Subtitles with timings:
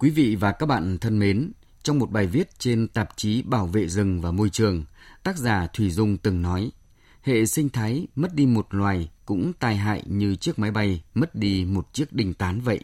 [0.00, 1.52] Quý vị và các bạn thân mến,
[1.82, 4.84] trong một bài viết trên tạp chí Bảo vệ rừng và môi trường,
[5.22, 6.70] tác giả Thủy Dung từng nói,
[7.22, 11.34] hệ sinh thái mất đi một loài cũng tai hại như chiếc máy bay mất
[11.34, 12.80] đi một chiếc đình tán vậy.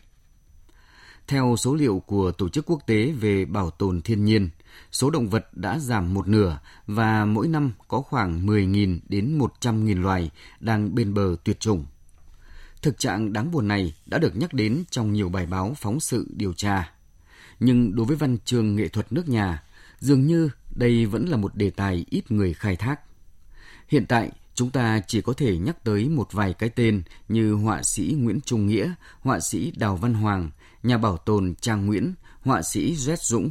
[1.29, 4.51] Theo số liệu của Tổ chức Quốc tế về Bảo tồn Thiên nhiên,
[4.93, 10.03] số động vật đã giảm một nửa và mỗi năm có khoảng 10.000 đến 100.000
[10.03, 11.85] loài đang bên bờ tuyệt chủng.
[12.83, 16.27] Thực trạng đáng buồn này đã được nhắc đến trong nhiều bài báo phóng sự
[16.37, 16.94] điều tra.
[17.65, 19.63] Nhưng đối với văn chương nghệ thuật nước nhà,
[20.01, 23.01] dường như đây vẫn là một đề tài ít người khai thác.
[23.89, 27.83] Hiện tại, chúng ta chỉ có thể nhắc tới một vài cái tên như họa
[27.83, 30.51] sĩ Nguyễn Trung Nghĩa, họa sĩ Đào Văn Hoàng,
[30.83, 33.51] nhà bảo tồn Trang Nguyễn, họa sĩ Rét Dũng.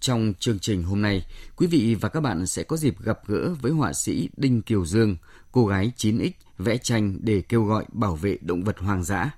[0.00, 1.26] Trong chương trình hôm nay,
[1.56, 4.84] quý vị và các bạn sẽ có dịp gặp gỡ với họa sĩ Đinh Kiều
[4.86, 5.16] Dương,
[5.52, 9.30] cô gái 9X vẽ tranh để kêu gọi bảo vệ động vật hoang dã.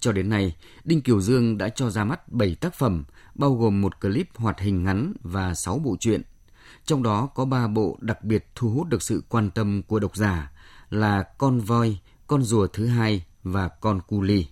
[0.00, 3.04] Cho đến nay, Đinh Kiều Dương đã cho ra mắt 7 tác phẩm,
[3.34, 6.22] bao gồm một clip hoạt hình ngắn và 6 bộ truyện.
[6.84, 10.16] Trong đó có 3 bộ đặc biệt thu hút được sự quan tâm của độc
[10.16, 10.52] giả
[10.90, 14.46] là Con voi, Con rùa thứ hai và Con cu ly.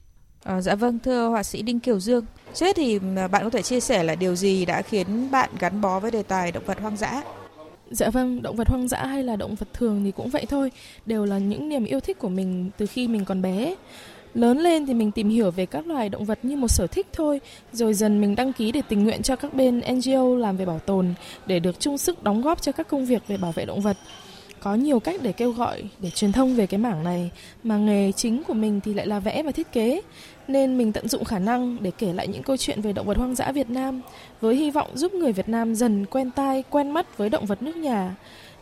[0.45, 2.25] À, dạ vâng, thưa họa sĩ Đinh Kiều Dương.
[2.55, 6.01] Trước thì bạn có thể chia sẻ là điều gì đã khiến bạn gắn bó
[6.01, 7.23] với đề tài động vật hoang dã?
[7.91, 10.73] Dạ vâng, động vật hoang dã hay là động vật thường thì cũng vậy thôi,
[11.07, 13.75] đều là những niềm yêu thích của mình từ khi mình còn bé.
[14.35, 17.07] Lớn lên thì mình tìm hiểu về các loài động vật như một sở thích
[17.13, 17.41] thôi,
[17.73, 20.79] rồi dần mình đăng ký để tình nguyện cho các bên NGO làm về bảo
[20.79, 21.15] tồn
[21.47, 23.97] để được chung sức đóng góp cho các công việc về bảo vệ động vật.
[24.61, 27.31] Có nhiều cách để kêu gọi, để truyền thông về cái mảng này,
[27.65, 30.01] mà nghề chính của mình thì lại là vẽ và thiết kế,
[30.49, 33.17] nên mình tận dụng khả năng để kể lại những câu chuyện về động vật
[33.17, 34.01] hoang dã Việt Nam
[34.41, 37.63] với hy vọng giúp người Việt Nam dần quen tai, quen mắt với động vật
[37.63, 38.15] nước nhà.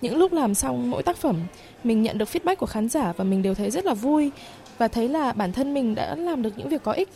[0.07, 1.37] Những lúc làm xong mỗi tác phẩm,
[1.85, 4.31] mình nhận được feedback của khán giả và mình đều thấy rất là vui
[4.79, 7.09] và thấy là bản thân mình đã làm được những việc có ích.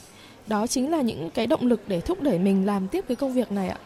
[0.47, 3.33] Đó chính là những cái động lực để thúc đẩy mình làm tiếp cái công
[3.33, 3.79] việc này ạ.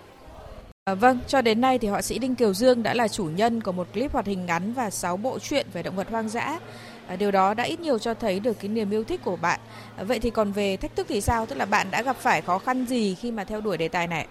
[0.85, 3.61] À, vâng, cho đến nay thì họa sĩ Đinh Kiều Dương đã là chủ nhân
[3.61, 6.59] của một clip hoạt hình ngắn và 6 bộ truyện về động vật hoang dã.
[7.07, 9.61] À, điều đó đã ít nhiều cho thấy được cái niềm yêu thích của bạn.
[9.97, 11.47] À, vậy thì còn về thách thức thì sao?
[11.47, 14.07] Tức là bạn đã gặp phải khó khăn gì khi mà theo đuổi đề tài
[14.07, 14.27] này?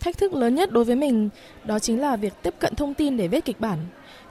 [0.00, 1.28] Thách thức lớn nhất đối với mình
[1.64, 3.78] đó chính là việc tiếp cận thông tin để viết kịch bản.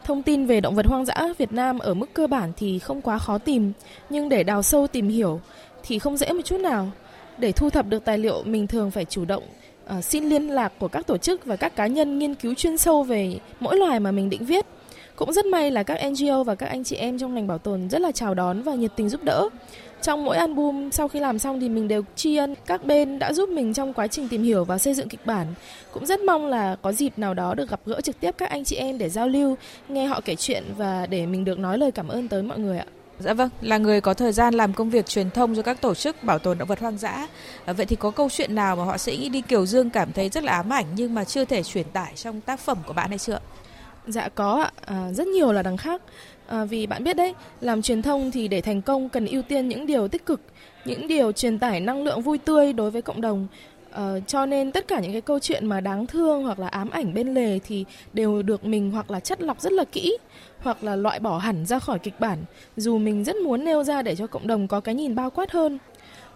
[0.04, 3.02] Thông tin về động vật hoang dã Việt Nam ở mức cơ bản thì không
[3.02, 3.72] quá khó tìm,
[4.10, 5.42] nhưng để đào sâu tìm hiểu
[5.84, 6.92] thì không dễ một chút nào.
[7.38, 9.44] Để thu thập được tài liệu, mình thường phải chủ động
[9.98, 12.78] uh, xin liên lạc của các tổ chức và các cá nhân nghiên cứu chuyên
[12.78, 14.66] sâu về mỗi loài mà mình định viết.
[15.20, 17.90] Cũng rất may là các NGO và các anh chị em trong ngành bảo tồn
[17.90, 19.50] rất là chào đón và nhiệt tình giúp đỡ.
[20.02, 23.34] Trong mỗi album sau khi làm xong thì mình đều tri ân các bên đã
[23.34, 25.48] giúp mình trong quá trình tìm hiểu và xây dựng kịch bản.
[25.92, 28.64] Cũng rất mong là có dịp nào đó được gặp gỡ trực tiếp các anh
[28.64, 29.58] chị em để giao lưu,
[29.90, 32.78] nghe họ kể chuyện và để mình được nói lời cảm ơn tới mọi người
[32.78, 32.86] ạ.
[33.20, 35.96] Dạ vâng, là người có thời gian làm công việc truyền thông cho các tổ
[35.96, 37.28] chức bảo tồn động vật hoang dã.
[37.66, 40.30] À, vậy thì có câu chuyện nào mà họ sĩ đi Kiều Dương cảm thấy
[40.30, 43.10] rất là ám ảnh nhưng mà chưa thể truyền tải trong tác phẩm của bạn
[43.10, 43.40] hay chưa?
[44.12, 46.02] Dạ có ạ, à, rất nhiều là đằng khác.
[46.48, 49.68] À, vì bạn biết đấy, làm truyền thông thì để thành công cần ưu tiên
[49.68, 50.42] những điều tích cực,
[50.86, 53.48] những điều truyền tải năng lượng vui tươi đối với cộng đồng.
[53.92, 56.90] À, cho nên tất cả những cái câu chuyện mà đáng thương hoặc là ám
[56.90, 60.18] ảnh bên lề thì đều được mình hoặc là chất lọc rất là kỹ
[60.60, 62.38] hoặc là loại bỏ hẳn ra khỏi kịch bản
[62.78, 65.52] dù mình rất muốn nêu ra để cho cộng đồng có cái nhìn bao quát
[65.52, 65.78] hơn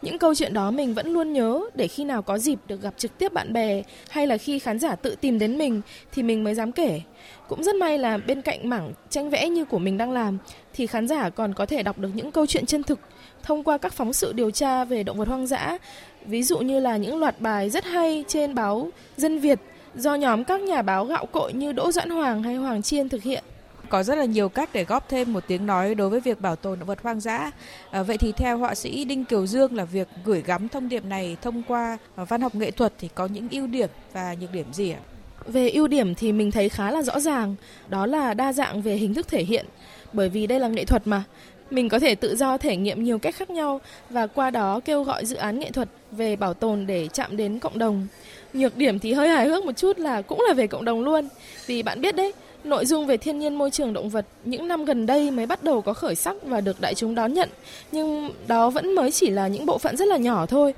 [0.04, 2.94] những câu chuyện đó mình vẫn luôn nhớ, để khi nào có dịp được gặp
[2.98, 5.82] trực tiếp bạn bè, hay là khi khán giả tự tìm đến mình,
[6.12, 7.02] thì mình mới dám kể.
[7.48, 10.38] Cũng rất may là bên cạnh mảng tranh vẽ như của mình đang làm,
[10.74, 13.00] thì khán giả còn có thể đọc được những câu chuyện chân thực,
[13.44, 15.78] thông qua các phóng sự điều tra về động vật hoang dã.
[16.26, 19.60] Ví dụ như là những loạt bài rất hay trên báo Dân Việt
[19.96, 23.24] do nhóm các nhà báo gạo cội như Đỗ Doãn Hoàng hay Hoàng Chiên thực
[23.24, 23.44] hiện
[23.90, 26.56] có rất là nhiều cách để góp thêm một tiếng nói đối với việc bảo
[26.56, 27.52] tồn động vật hoang dã.
[27.92, 31.06] À, vậy thì theo họa sĩ Đinh Kiều Dương là việc gửi gắm thông điệp
[31.06, 34.52] này thông qua à, văn học nghệ thuật thì có những ưu điểm và nhược
[34.52, 35.00] điểm gì ạ?
[35.46, 37.56] Về ưu điểm thì mình thấy khá là rõ ràng,
[37.90, 39.66] đó là đa dạng về hình thức thể hiện,
[40.14, 41.24] bởi vì đây là nghệ thuật mà.
[41.70, 45.04] Mình có thể tự do thể nghiệm nhiều cách khác nhau và qua đó kêu
[45.04, 48.08] gọi dự án nghệ thuật về bảo tồn để chạm đến cộng đồng.
[48.54, 51.28] Nhược điểm thì hơi hài hước một chút là cũng là về cộng đồng luôn.
[51.66, 54.86] Vì bạn biết đấy, Nội dung về thiên nhiên môi trường động vật những năm
[54.86, 57.50] gần đây mới bắt đầu có khởi sắc và được đại chúng đón nhận,
[57.92, 60.74] nhưng đó vẫn mới chỉ là những bộ phận rất là nhỏ thôi.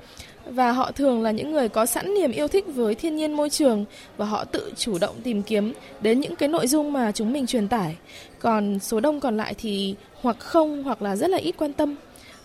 [0.50, 3.50] Và họ thường là những người có sẵn niềm yêu thích với thiên nhiên môi
[3.50, 3.84] trường
[4.16, 7.46] và họ tự chủ động tìm kiếm đến những cái nội dung mà chúng mình
[7.46, 7.96] truyền tải.
[8.38, 11.94] Còn số đông còn lại thì hoặc không hoặc là rất là ít quan tâm.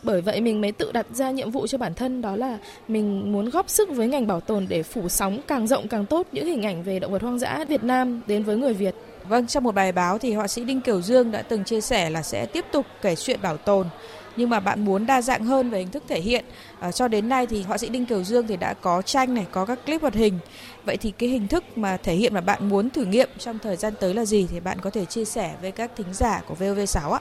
[0.03, 2.57] Bởi vậy mình mới tự đặt ra nhiệm vụ cho bản thân đó là
[2.87, 6.27] mình muốn góp sức với ngành bảo tồn để phủ sóng càng rộng càng tốt
[6.31, 8.95] những hình ảnh về động vật hoang dã Việt Nam đến với người Việt.
[9.27, 12.09] Vâng, trong một bài báo thì họa sĩ Đinh Kiều Dương đã từng chia sẻ
[12.09, 13.87] là sẽ tiếp tục kể chuyện bảo tồn
[14.35, 16.45] nhưng mà bạn muốn đa dạng hơn về hình thức thể hiện.
[16.79, 19.45] À, cho đến nay thì họa sĩ Đinh Kiều Dương thì đã có tranh này,
[19.51, 20.39] có các clip hoạt hình.
[20.85, 23.75] Vậy thì cái hình thức mà thể hiện mà bạn muốn thử nghiệm trong thời
[23.75, 26.55] gian tới là gì thì bạn có thể chia sẻ với các thính giả của
[26.59, 27.19] VOV6 ạ?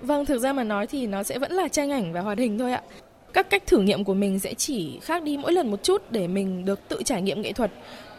[0.00, 2.58] Vâng, thực ra mà nói thì nó sẽ vẫn là tranh ảnh và hoạt hình
[2.58, 2.82] thôi ạ.
[3.32, 6.28] Các cách thử nghiệm của mình sẽ chỉ khác đi mỗi lần một chút để
[6.28, 7.70] mình được tự trải nghiệm nghệ thuật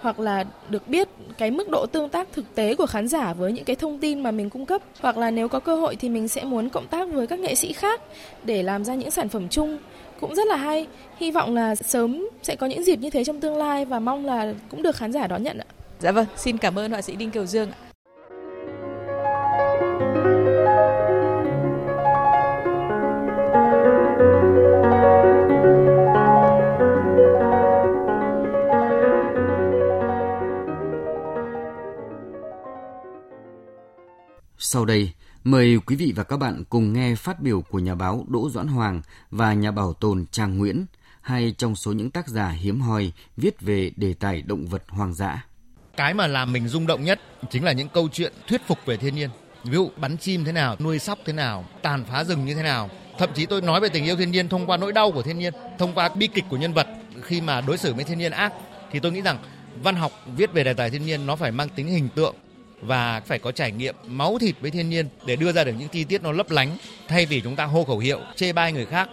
[0.02, 1.08] hoặc là được biết
[1.38, 4.24] cái mức độ tương tác thực tế của khán giả với những cái thông tin
[4.24, 4.82] mà mình cung cấp.
[5.02, 7.56] Hoặc là nếu có cơ hội thì mình sẽ muốn cộng tác với các nghệ
[7.56, 8.02] sĩ khác
[8.44, 9.78] để làm ra những sản phẩm chung.
[10.20, 10.88] Cũng rất là hay.
[11.18, 14.26] Hy vọng là sớm sẽ có những dịp như thế trong tương lai và mong
[14.26, 15.66] là cũng được khán giả đón nhận ạ.
[16.00, 17.70] Dạ vâng xin cảm ơn họa sĩ đinh kiều dương
[34.60, 35.12] Sau đây,
[35.44, 38.68] mời quý vị và các bạn cùng nghe phát biểu của nhà báo Đỗ Doãn
[38.68, 39.02] Hoàng
[39.32, 40.86] và nhà bảo tồn Trang Nguyễn,
[41.22, 45.14] hai trong số những tác giả hiếm hoi viết về đề tài động vật hoang
[45.14, 45.46] dã.
[45.98, 48.98] Cái mà làm mình rung động nhất chính là những câu chuyện thuyết phục về
[48.98, 49.30] thiên nhiên.
[49.64, 52.64] Ví dụ bắn chim thế nào, nuôi sóc thế nào, tàn phá rừng như thế
[52.64, 52.90] nào.
[53.18, 55.40] Thậm chí tôi nói về tình yêu thiên nhiên thông qua nỗi đau của thiên
[55.40, 56.88] nhiên, thông qua bi kịch của nhân vật
[57.22, 58.54] khi mà đối xử với thiên nhiên ác.
[58.92, 59.40] Thì tôi nghĩ rằng
[59.84, 62.36] văn học viết về đề tài thiên nhiên nó phải mang tính hình tượng
[62.82, 65.90] và phải có trải nghiệm máu thịt với thiên nhiên để đưa ra được những
[65.90, 66.78] chi tiết nó lấp lánh,
[67.08, 69.10] thay vì chúng ta hô khẩu hiệu, chê bai người khác.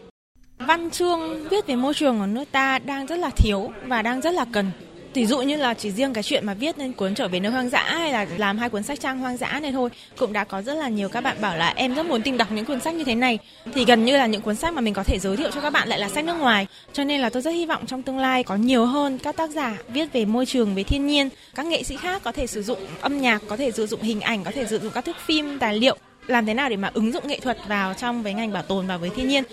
[0.58, 4.20] Văn chương viết về môi trường ở nước ta đang rất là thiếu và đang
[4.20, 4.70] rất là cần.
[5.14, 7.52] Ví dụ như là chỉ riêng cái chuyện mà viết nên cuốn trở về nơi
[7.52, 10.44] hoang dã hay là làm hai cuốn sách trang hoang dã này thôi, cũng đã
[10.44, 12.80] có rất là nhiều các bạn bảo là em rất muốn tìm đọc những cuốn
[12.80, 13.38] sách như thế này.
[13.74, 15.70] Thì gần như là những cuốn sách mà mình có thể giới thiệu cho các
[15.70, 16.66] bạn lại là sách nước ngoài.
[16.92, 19.50] Cho nên là tôi rất hy vọng trong tương lai có nhiều hơn các tác
[19.50, 21.28] giả viết về môi trường, về thiên nhiên.
[21.54, 24.20] Các nghệ sĩ khác có thể sử dụng âm nhạc, có thể sử dụng hình
[24.20, 25.96] ảnh, có thể sử dụng các thước phim, tài liệu,
[26.26, 28.86] làm thế nào để mà ứng dụng nghệ thuật vào trong với ngành bảo tồn
[28.86, 29.44] và với thiên nhiên.